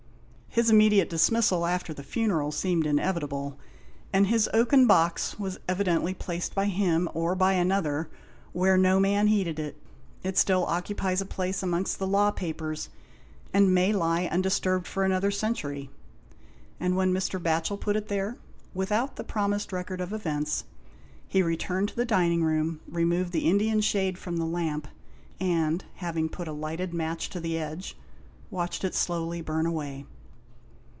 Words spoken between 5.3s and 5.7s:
was